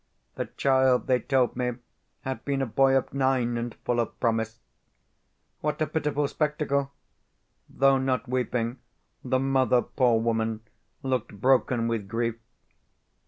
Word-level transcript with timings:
The 0.33 0.47
child, 0.57 1.05
they 1.05 1.19
told 1.19 1.55
me, 1.55 1.73
had 2.21 2.43
been 2.43 2.63
a 2.63 2.65
boy 2.65 2.95
of 2.97 3.13
nine, 3.13 3.55
and 3.55 3.75
full 3.85 3.99
of 3.99 4.19
promise. 4.19 4.59
What 5.59 5.79
a 5.79 5.85
pitiful 5.85 6.27
spectacle! 6.27 6.91
Though 7.69 7.99
not 7.99 8.27
weeping, 8.27 8.79
the 9.23 9.37
mother, 9.37 9.83
poor 9.83 10.19
woman, 10.19 10.61
looked 11.03 11.39
broken 11.39 11.87
with 11.87 12.07
grief. 12.07 12.37